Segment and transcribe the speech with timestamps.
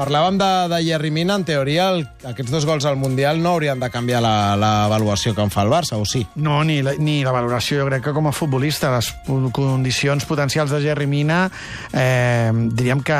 [0.00, 3.76] Parlàvem de, de Jerry Mina, en teoria el, aquests dos gols al Mundial no haurien
[3.82, 6.22] de canviar la- l'avaluació que en fa el Barça, o sí?
[6.40, 7.82] No, ni la, ni la valoració.
[7.82, 9.10] Jo crec que com a futbolista les
[9.52, 11.50] condicions potencials de Jerry Mina
[11.92, 13.18] eh, diríem que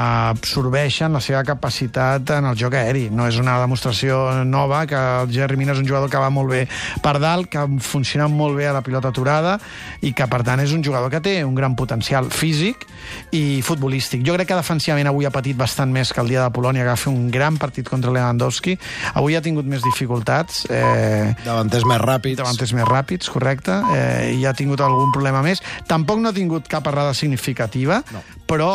[0.00, 3.06] absorbeixen la seva capacitat en el joc aeri.
[3.14, 4.18] No és una demostració
[4.50, 6.64] nova que el Jerry Mina és un jugador que va molt bé
[7.06, 9.54] per dalt, que funciona molt bé a la pilota aturada
[10.02, 12.82] i que, per tant, és un jugador que té un gran potencial físic
[13.30, 14.26] i futbolístic.
[14.26, 16.92] Jo crec que defensivament avui ha patit bastant més que el dia de Polònia, que
[16.92, 18.78] va fer un gran partit contra Lewandowski.
[19.14, 20.64] Avui ha tingut més dificultats.
[20.70, 22.36] Eh, Davanters més ràpids.
[22.40, 25.62] davanters més ràpids, correcte, eh, i ha tingut algun problema més.
[25.86, 28.22] Tampoc no ha tingut cap errada significativa, no.
[28.46, 28.68] però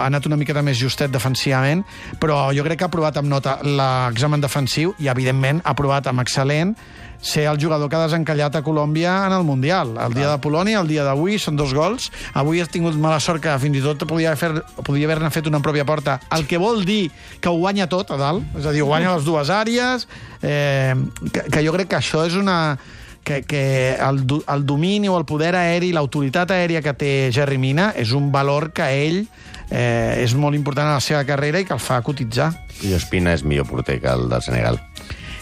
[0.00, 1.84] ha anat una miqueta més justet defensivament,
[2.20, 6.20] però jo crec que ha aprovat amb nota l'examen defensiu i, evidentment, ha aprovat amb
[6.20, 6.76] excel·lent
[7.26, 9.96] ser el jugador que ha desencallat a Colòmbia en el Mundial.
[9.98, 12.10] El dia de Polònia, el dia d'avui, són dos gols.
[12.38, 14.52] Avui has tingut mala sort que fins i tot podia, fer,
[14.86, 18.12] podia haver-ne fet una en pròpia porta, el que vol dir que ho guanya tot
[18.14, 20.06] a dalt, és a dir, guanya les dues àrees,
[20.42, 20.94] eh,
[21.32, 22.78] que, que jo crec que això és una
[23.26, 27.90] que, que el, el domini o el poder aeri, l'autoritat aèria que té Jerry Mina
[27.98, 29.24] és un valor que ell
[29.70, 32.52] eh, és molt important a la seva carrera i que el fa cotitzar.
[32.86, 34.78] I Ospina és millor porter que el del Senegal.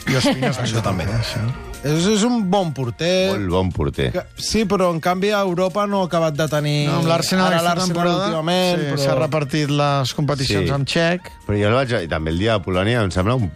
[0.09, 1.05] I Ospina és Això també.
[1.21, 1.45] Això.
[1.85, 3.35] És, és un bon porter.
[3.35, 4.07] Molt bon porter.
[4.15, 6.87] Que, sí, però en canvi a Europa no ha acabat de tenir...
[6.89, 9.03] No, amb l'Arsenal aquesta temporada últimament, sí, però...
[9.05, 10.73] s'ha repartit les competicions Sí.
[10.73, 11.29] amb Txec.
[11.45, 11.93] Però jo el vaig...
[12.07, 13.51] I també el dia de Polònia em sembla un...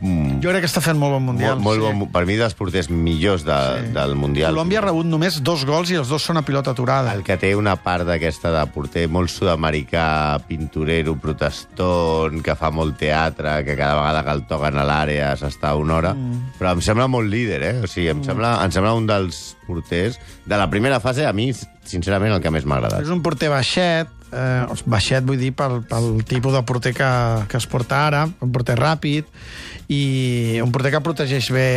[0.44, 1.56] Jo crec que està fent molt bon Mundial.
[1.56, 1.98] molt, molt sí.
[2.02, 3.92] bon, per mi dels porters millors de, Sí.
[3.96, 4.52] del Mundial.
[4.52, 7.14] Colòmbia ha rebut només dos gols i els dos són a pilota aturada.
[7.16, 12.98] El que té una part d'aquesta de porter molt sud-americà, pintorero, proteston, que fa molt
[13.00, 16.12] teatre, que cada vegada que el toquen a l'àrea s'està una hora.
[16.14, 16.54] Mm.
[16.58, 17.74] Però em sembla molt líder, eh?
[17.84, 18.28] O sigui, em, mm.
[18.28, 21.50] sembla, em sembla un dels porters de la primera fase, a mi,
[21.88, 23.06] sincerament, el que més m'ha agradat.
[23.06, 27.10] És un porter baixet, eh, baixet vull dir pel, pel tipus de porter que,
[27.48, 29.28] que es porta ara, un porter ràpid,
[29.88, 31.68] i un porter que protegeix bé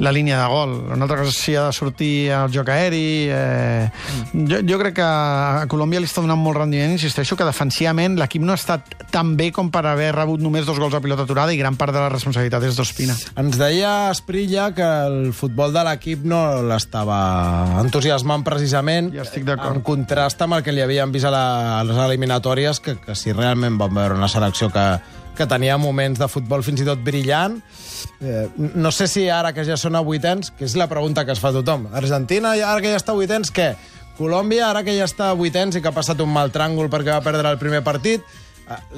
[0.00, 0.72] la línia de gol.
[0.94, 3.28] Una altra cosa és si ha de sortir al joc aeri...
[3.28, 3.90] Eh,
[4.32, 8.42] jo, jo crec que a Colòmbia li està donant molt rendiment, insisteixo que defensivament l'equip
[8.42, 11.52] no ha estat tan bé com per haver rebut només dos gols a pilota aturada
[11.52, 13.16] i gran part de la responsabilitat és d'Ospina.
[13.42, 17.20] Ens deia Esprilla que el futbol de l'equip no l'estava
[17.82, 19.76] entusiasmant precisament Ja estic d'acord.
[19.76, 21.44] en contrast amb el que li havien vist a, la,
[21.82, 24.84] a les eliminatòries que, que si realment vam veure una selecció que,
[25.36, 27.58] que tenia moments de futbol fins i tot brillant.
[28.22, 31.34] Eh, no sé si ara que ja són a vuitens que és la pregunta que
[31.34, 31.88] es fa tothom.
[31.92, 33.72] Argentina, ara que ja està a vuitens, què?
[34.18, 37.14] Colòmbia, ara que ja està a vuitens i que ha passat un mal tràngol perquè
[37.14, 38.22] va perdre el primer partit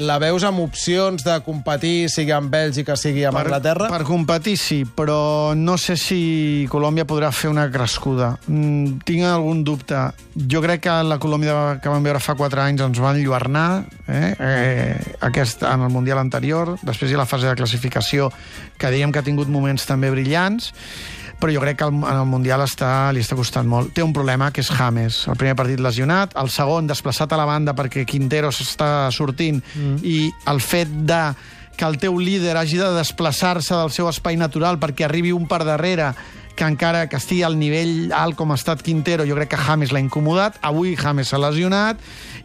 [0.01, 3.89] la veus amb opcions de competir sigui amb Bèlgica, sigui amb Anglaterra?
[3.93, 8.35] Per competir, sí, però no sé si Colòmbia podrà fer una crescuda.
[8.47, 10.07] Mm, tinc algun dubte.
[10.35, 14.35] Jo crec que la Colòmbia que vam veure fa 4 anys ens van lluernar eh?
[14.39, 16.75] Eh, aquest, en el Mundial anterior.
[16.83, 18.31] Després hi ha la fase de classificació,
[18.79, 20.73] que diguem que ha tingut moments també brillants,
[21.41, 23.93] però jo crec que el- en el Mundial està, li està costant molt.
[23.95, 25.27] Té un problema, que és James.
[25.29, 29.99] El primer partit lesionat, el segon desplaçat a la banda perquè Quintero s'està sortint, mm.
[30.03, 31.35] i el fet de
[31.77, 35.65] que el teu líder hagi de desplaçar-se del seu espai natural perquè arribi un per
[35.65, 36.13] darrere
[36.55, 39.91] que encara que estigui al nivell alt com ha estat Quintero, jo crec que James
[39.91, 40.55] l'ha incomodat.
[40.63, 41.99] Avui James s'ha lesionat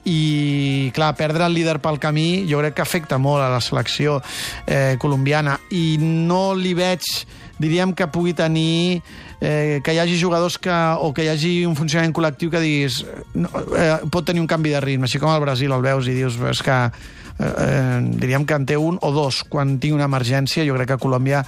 [0.04, 4.22] i, clar, perdre el líder pel camí jo crec que afecta molt a la selecció
[4.66, 7.06] eh, colombiana i no li veig
[7.60, 9.04] diríem que pugui tenir
[9.42, 13.04] eh, que hi hagi jugadors que, o que hi hagi un funcionament col·lectiu que diguis
[13.36, 16.16] no, eh, pot tenir un canvi de ritme, així com al Brasil el veus i
[16.18, 20.08] dius, és que eh, eh, diríem que en té un o dos quan tingui una
[20.10, 21.44] emergència, jo crec que Colòmbia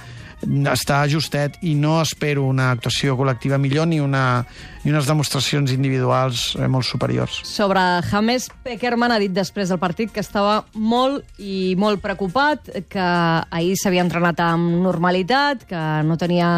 [0.72, 4.42] està justet i no espero una actuació col·lectiva millor ni, una,
[4.82, 7.40] ni unes demostracions individuals eh, molt superiors.
[7.46, 7.80] Sobre
[8.10, 13.08] James, Peckerman ha dit després del partit que estava molt i molt preocupat, que
[13.50, 16.52] ahir s'havia entrenat amb normalitat, que no tenia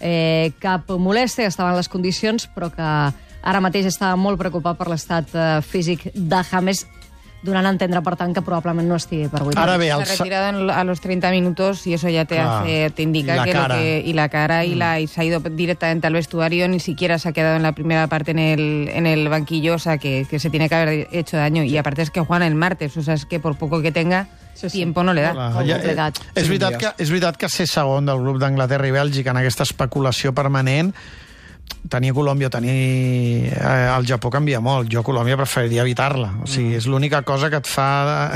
[0.00, 2.90] eh, cap molèstia, que estava en les condicions, però que
[3.40, 6.84] ara mateix estava molt preocupat per l'estat eh, físic de James,
[7.42, 10.06] donant a entendre, per tant, que probablement no estigui per 8 Ara bé, Se el,
[10.18, 12.50] retirado en- a los 30 minutos y eso ya te Claro.
[12.64, 13.74] hace, te indica la que, lo cara.
[13.76, 17.18] que y la cara y la y se ha ido directamente al vestuario, ni siquiera
[17.18, 20.26] se ha quedado en la primera parte en el, en el banquillo, o sea que,
[20.28, 21.62] que se tiene que haber hecho daño.
[21.64, 24.26] Y aparte es que juegan el martes, o sea es que por poco que tenga,
[24.52, 24.78] Sí, sí.
[24.78, 25.32] tiempo no le da.
[25.32, 26.18] Clar, ja, complicat.
[26.34, 29.38] és, veritat Sí, que, és veritat que ser segon del grup d'Anglaterra i Bèlgica en
[29.38, 30.92] aquesta especulació permanent
[31.88, 34.90] tenir Colòmbia o tenir eh, el Japó canvia molt.
[34.92, 36.28] Jo Colòmbia preferiria evitar-la.
[36.44, 37.86] O sigui, és l'única cosa que et fa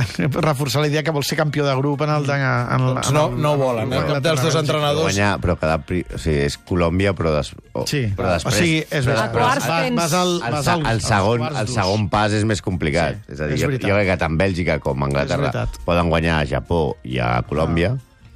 [0.01, 2.27] eh, reforçar la idea que vols ser campió de grup en el...
[2.27, 2.45] De, en,
[2.81, 3.99] el- Doncs en no, el- no ho volen, eh?
[4.01, 5.03] en Cap dels dos en entrenadors.
[5.11, 5.81] Guanyar, però quedar...
[5.85, 6.01] Pri...
[6.15, 7.53] O sigui, és Colòmbia, però, des...
[7.75, 8.55] o, Sí, però després...
[8.55, 9.19] o sigui, és però.
[9.21, 12.63] A quarts Vas- vas al, El, vas al, el, segon, el segon pas és més
[12.65, 13.21] complicat.
[13.27, 16.41] Sí, és a dir, és jo, jo crec que tant Bèlgica com Anglaterra poden guanyar
[16.43, 17.95] a Japó i a Colòmbia.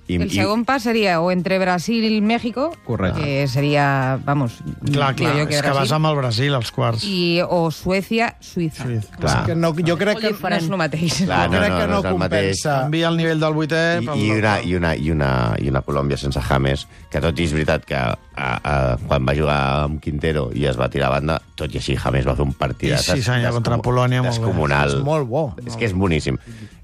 [0.08, 3.20] I, El segon pas seria o entre Brasil y México, Correcte.
[3.20, 4.54] que sería, vamos,
[4.90, 7.04] Clar, clar, yo és que vas amb el Brasil als quarts.
[7.04, 8.86] y, o Suecia, Suiza.
[8.88, 8.98] Sí.
[9.20, 9.40] Clar.
[9.42, 11.18] És que no, jo crec que, No és el mateix.
[11.26, 12.46] Clar, jo crec no, que no, no, no és el mateix.
[12.62, 12.80] compensa.
[12.86, 13.82] Canvia el nivell del vuitè...
[14.00, 17.44] I, i, una, i, una, i, una, I una Colòmbia sense James, que tot i
[17.44, 21.18] és veritat que a, a, quan va jugar amb Quintero i es va tirar a
[21.18, 24.32] banda, tot i així James va fer un partit I sí, senyor, contra Polònia, molt
[24.32, 24.38] bé.
[24.40, 24.96] descomunal.
[24.96, 25.44] És molt bo.
[25.66, 26.38] És que és boníssim.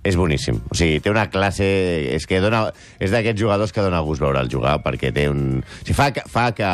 [0.05, 0.59] És boníssim.
[0.71, 1.65] O sigui, té una classe...
[2.15, 2.67] És que dona...
[3.01, 5.63] És d'aquests jugadors que dona gust veure'l jugar, perquè té un...
[5.65, 6.69] O sigui, fa, que- fa que,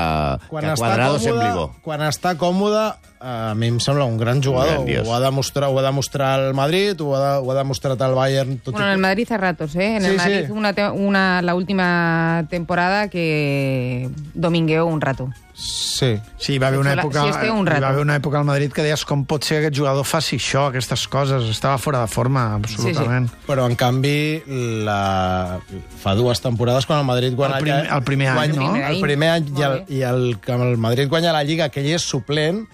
[0.51, 1.69] quan que està Cuadrado sembli bo.
[1.71, 2.83] còmode, quan està còmode,
[3.21, 4.79] a mi em sembla un gran jugador.
[4.81, 5.07] Grandiós.
[5.07, 8.15] Ho ha, demostrat, ho ha demostrat el Madrid, ho ha, de, ho ha demostrat el
[8.17, 8.59] Bayern.
[8.65, 9.97] Tot Bueno, en el Madrid a ratos, ¿eh?
[9.97, 10.53] En Sí, el Madrid sí.
[10.53, 15.29] Una, una, la última temporada que domingueó un rato.
[15.53, 16.17] Sí.
[16.39, 17.83] Sí, hi va haver una època, sí, un hi rato.
[17.83, 20.39] va haver una època al Madrid que deies com pot ser que aquest jugador faci
[20.41, 21.45] això, aquestes coses.
[21.53, 23.29] Estava fora de forma, absolutament.
[23.47, 24.41] Però, en canvi,
[24.89, 25.61] la...
[26.01, 27.59] fa dues temporades quan el Madrid guanya...
[27.59, 28.89] El primer- el primer any, guanya, no?
[28.95, 29.95] El primer any i el, Molt bé.
[29.99, 32.65] i el, que el Madrid guanya la Lliga, que ell és suplent,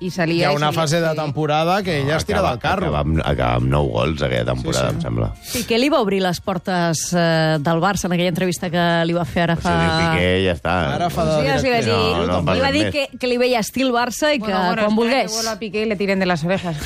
[0.00, 0.48] Y hi salía...
[0.48, 1.16] ha y una fase de sí.
[1.16, 2.86] temporada que ella es tira Acaba- del carro.
[2.86, 4.96] Acaba amb, acaba amb 9 gols aquella temporada, Sí, sí.
[4.96, 5.34] em sembla.
[5.52, 9.24] Piqué li va obrir les portes eh, del Barça en aquella entrevista que li va
[9.24, 9.72] fer ara O fa...
[9.74, 10.76] sigui, Piqué ja està.
[10.94, 13.36] Ara fa de Sí, sí, va dir, No, no, li va dir que, que li
[13.42, 16.20] veia estil Barça i que Bueno, bueno, quan que vuelva a Piqué y le tiren
[16.20, 16.76] de las orejas,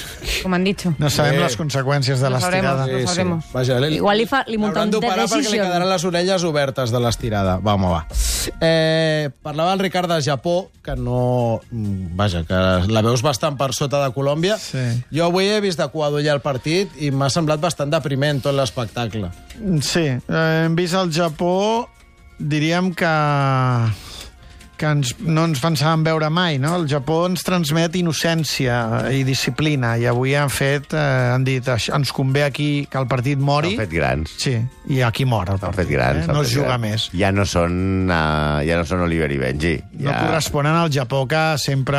[0.43, 0.95] como han dicho.
[0.99, 1.41] No sabem Sí.
[1.45, 2.87] les conseqüències de No l'estirada.
[2.87, 3.45] Lo sabremos.
[3.53, 6.05] Vaja, li, Igual li fa- li munta l'hauran un d'operar dead perquè li quedaran les
[6.05, 7.59] orelles obertes de l'estirada.
[7.59, 8.07] Va, home, va.
[8.61, 11.61] Eh, parlava el Ricard de Japó, que no...
[11.71, 12.61] mm, Vaja, que
[12.93, 14.59] la veus bastant per sota de Colòmbia.
[14.61, 14.83] Sí.
[15.15, 19.31] Jo avui he vist de coadulla el partit i m'ha semblat bastant depriment tot l'espectacle.
[19.85, 21.89] Sí, eh, hem vist el Japó,
[22.39, 23.13] diríem que
[24.83, 26.73] que ens, no ens pensàvem veure mai, no?
[26.81, 31.95] El Japó ens transmet innocència i disciplina, i avui han fet, eh, han dit, "Això-
[31.95, 33.77] ens convé aquí que el partit mori.
[33.77, 34.31] S'han fet grans.
[34.39, 34.57] Sí,
[34.89, 35.77] i aquí mor el partit.
[35.85, 36.25] fet grans.
[36.29, 36.33] eh?
[36.33, 36.81] No es juga grans.
[36.81, 37.11] més.
[37.13, 39.83] Ja no són, uh, ja no són Oliver i Benji.
[40.01, 40.27] No ja...
[40.27, 41.99] corresponen al Japó que sempre,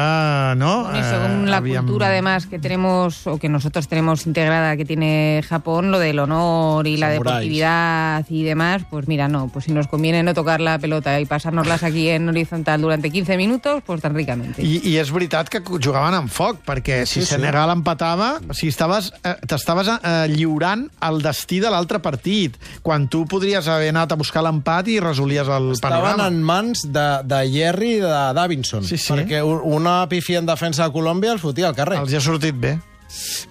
[0.58, 0.84] no?
[0.84, 4.76] Bueno, y según Eh, la havíem- cultura, además, que tenemos, o que nosotros tenemos integrada,
[4.76, 7.24] que tiene Japón, lo del honor y la Samuráis.
[7.24, 11.26] deportividad y demás, pues mira, no, pues si nos conviene no tocar la pelota y
[11.26, 14.62] pasárnoslas aquí en horizontal durante 15 minutos, pues tan ricamente.
[14.64, 17.34] I, I és veritat que jugaven amb foc, perquè si Sí, sí.
[17.36, 23.08] Senegal empatava, o sigui, estaves, eh, t'estaves eh, lliurant el destí de l'altre partit, quan
[23.08, 26.28] tu podries haver anat a buscar l'empat i resolies el Estaven panorama.
[26.28, 29.14] en mans de, de Jerry i de Davinson, Sí, sí.
[29.14, 32.00] perquè un- una pifia en defensa de Colòmbia els fotia al carrer.
[32.00, 32.78] Els hi ha sortit bé.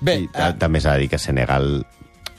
[0.01, 1.85] Bé, I eh, també s'ha de dir que Senegal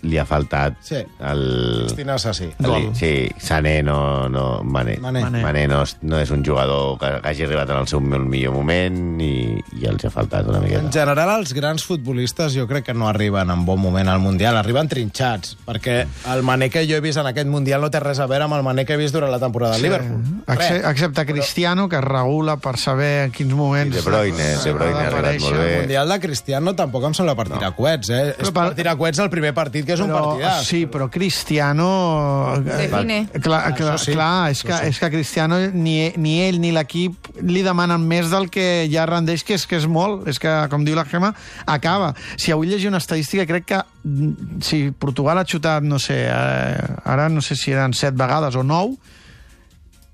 [0.03, 0.99] li ha faltat Sí.
[1.19, 1.41] el...
[1.87, 2.49] Cristina Assassí.
[2.59, 4.27] el- Sí, Sané no...
[4.29, 4.97] no Mané.
[4.99, 5.21] Mané.
[5.23, 5.41] Mané.
[5.41, 8.53] Mané no, és- no és un jugador que, que hagi arribat en el seu millor
[8.53, 10.91] moment i, i els ha faltat una En miqueta.
[10.91, 14.87] general, els grans futbolistes jo crec que no arriben en bon moment al Mundial, arriben
[14.91, 16.03] trinxats, perquè
[16.33, 18.57] el Mané que jo he vist en aquest Mundial no té res a veure amb
[18.59, 20.21] el Mané que he vist durant la temporada del Liverpool.
[20.47, 20.83] Res.
[20.85, 23.95] Excepte Cristiano, que es regula per saber en quins moments...
[23.95, 25.69] I De Bruyne, De Bruyne ha arribat molt bé.
[25.73, 27.75] El Mundial de Cristiano tampoc em sembla per tirar no.
[27.77, 28.23] coets, eh?
[28.37, 30.67] Però és per- per tirar coets el primer partit, que és un partidàs.
[30.67, 31.87] Sí, però Cristiano...
[32.57, 33.19] eh, Define.
[33.37, 34.13] Clar, clar, sí.
[34.15, 38.49] clar és, que, és que Cristiano ni, ni ell ni l'equip li demanen més del
[38.53, 40.27] que ja rendeix, que és que és molt.
[40.31, 41.33] És que, com diu la Gemma,
[41.65, 42.13] acaba.
[42.37, 46.93] Si avui llegia una estadística, crec que mm, si Portugal ha xutat, no sé, eh,
[47.05, 48.97] ara no sé si eren set vegades o nou,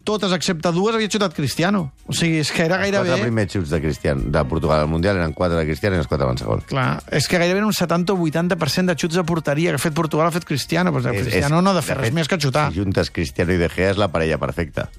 [0.03, 1.91] totes excepte dues havia xutat Cristiano.
[2.09, 3.27] O sigui, és que era Els quatre gairebé...
[3.27, 6.25] primers xuts de, Cristian, de Portugal al Mundial eren quatre de Cristiano i els quatre
[6.25, 6.63] van segon.
[6.69, 9.93] Clar, és que gairebé un 70 o 80% de xuts de porteria que ha fet
[9.93, 10.91] Portugal ha fet Cristiano.
[10.95, 12.71] Pues És- Cristiano és- no ha de fer res fet, més que xutar.
[12.73, 14.89] Si juntes Cristiano i De Gea és la parella perfecta.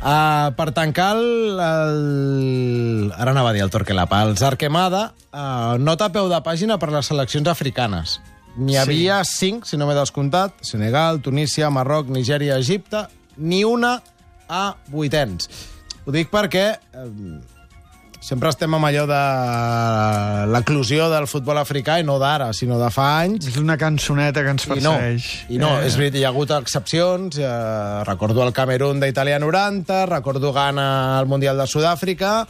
[0.00, 3.12] Uh, per tancar el, el...
[3.16, 4.22] Ara anava a dir el Torquelapa.
[4.28, 8.20] Els Arquemada, uh, nota a peu de pàgina per les seleccions africanes.
[8.56, 13.98] N'hi havia cinc, si no m'he descomptat, Senegal, Tunísia, Marroc, Nigèria, Egipte, ni una
[14.48, 15.48] a vuitens.
[16.06, 17.06] Ho dic perquè eh,
[18.22, 19.20] sempre estem amb allò de
[20.54, 24.54] l'eclusió del futbol africà, i no d'ara, sinó de fa anys, És una cançoneta que
[24.54, 25.26] ens i no, persegueix.
[25.52, 27.38] i no Eh, és veritat, hi ha hagut excepcions.
[27.38, 32.46] Eh, recordo el Camerún d'Itàlia 90, recordo Ghana al Mundial de Sud-àfrica,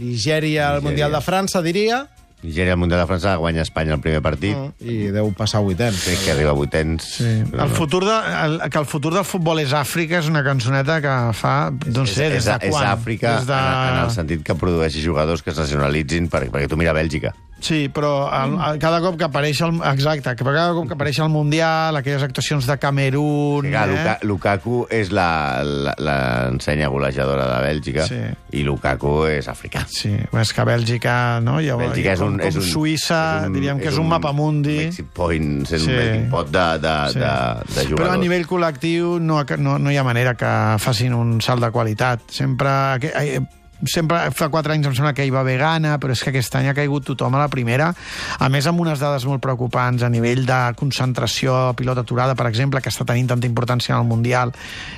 [0.00, 0.80] Nigèria al.
[0.82, 2.06] Mundial de França, diria,
[2.42, 4.56] Nigèria al Mundial de França guanya Espanya el primer partit.
[4.56, 4.86] Mm.
[4.88, 6.00] I deu passar a vuitens.
[6.06, 7.04] Crec que arriba a vuitens.
[7.18, 7.34] Sí.
[7.50, 8.16] Però El futur de,
[8.46, 12.30] el, que el futur del futbol és Àfrica és una cançoneta que fa, no sé,
[12.30, 12.86] és, des de és, quan?
[12.86, 13.60] és Àfrica Des de...
[13.60, 17.34] en, en el sentit que produeixi jugadors que es nacionalitzin, perquè, perquè tu mira Bèlgica.
[17.60, 21.18] Sí, però el, el, cada cop que apareix el, exacte, que cada cop que apareix
[21.20, 23.62] el Mundial, aquelles actuacions de Camerún...
[23.66, 23.92] Que, clar, eh?
[23.92, 28.20] Luka, Lukaku és la- la- l'ensenya golejadora de Bèlgica Sí.
[28.58, 29.84] i Lukaku és africà.
[29.92, 31.58] Sí, és que Bèlgica, no?
[31.60, 34.78] Ja, Bèlgica és un, com és un, Suïssa, és un, diríem que és un, mapamundi.
[34.88, 35.90] Exit point, sent Sí.
[35.90, 37.18] un melting pot de, de, Sí.
[37.20, 37.36] de,
[37.76, 38.00] de jugadors.
[38.00, 40.50] Però a nivell col·lectiu no, no, no hi ha manera que
[40.80, 42.24] facin un salt de qualitat.
[42.32, 42.70] Sempre...
[43.00, 43.40] que- eh,
[43.88, 46.56] sempre fa quatre anys em sembla que hi va haver gana, però és que aquest
[46.58, 47.90] any ha caigut tothom a la primera,
[48.38, 52.82] a més amb unes dades molt preocupants a nivell de concentració, pilota aturada, per exemple,
[52.82, 54.52] que està tenint tanta importància en el Mundial,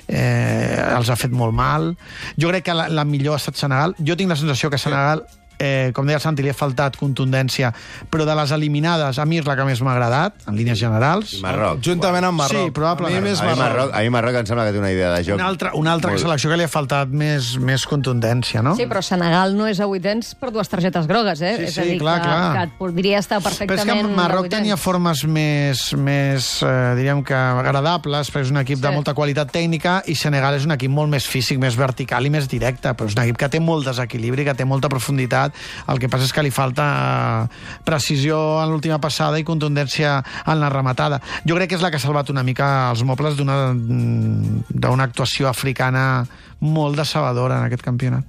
[0.09, 1.93] eh, els ha fet molt mal.
[2.39, 3.95] Jo crec que la, la millor ha estat Senegal.
[4.01, 5.27] Jo tinc la sensació que Senegal
[5.62, 7.71] eh, com deia el Santi, li ha faltat contundència,
[8.11, 11.37] però de les eliminades, a mi és la que més m'ha agradat, en línies generals.
[11.45, 11.78] Marroc.
[11.87, 12.66] Juntament amb Marroc.
[12.69, 13.19] Sí, probablement.
[13.19, 13.62] A mi més A mi, Marroc.
[13.62, 15.37] Marroc, a mi Marroc em sembla que té una idea de joc.
[15.38, 18.75] Una altra, una altra molt- selecció que li ha faltat més, més contundència, no?
[18.76, 21.54] Sí, però Senegal no és a vuitens per dues targetes grogues, eh?
[21.59, 22.66] Sí, és a dir, clar, que, clar.
[22.69, 27.35] que podria estar Però és perfectament que Marroc tenia formes més, més eh, diríem que
[27.35, 28.83] agradables, però és un equip Sí.
[28.83, 32.31] de molta qualitat tècnica, i Senegal és un equip molt més físic, més vertical i
[32.31, 35.51] més directe, però és un equip que té molt desequilibri, que té molta profunditat,
[35.88, 40.61] el que passa és que li falta eh, precisió en l'última passada i contundència en
[40.61, 41.21] la rematada.
[41.47, 45.49] Jo crec que és la que ha salvat una mica els mobles d'una d'una actuació
[45.49, 46.25] africana
[46.62, 48.25] molt decebedora en aquest campionat.